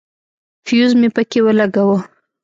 [0.65, 1.99] فيوز مې پکښې ولګاوه.